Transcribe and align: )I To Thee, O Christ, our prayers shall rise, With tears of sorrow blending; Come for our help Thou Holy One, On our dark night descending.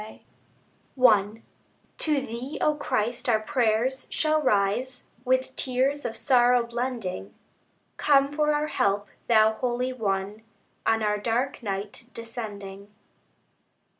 )I 0.99 1.43
To 1.99 2.21
Thee, 2.21 2.57
O 2.59 2.73
Christ, 2.73 3.29
our 3.29 3.39
prayers 3.39 4.07
shall 4.09 4.41
rise, 4.41 5.03
With 5.23 5.55
tears 5.55 6.05
of 6.05 6.17
sorrow 6.17 6.65
blending; 6.65 7.35
Come 7.97 8.27
for 8.27 8.51
our 8.51 8.65
help 8.65 9.09
Thou 9.27 9.53
Holy 9.53 9.93
One, 9.93 10.41
On 10.87 11.03
our 11.03 11.19
dark 11.19 11.61
night 11.61 12.05
descending. 12.15 12.87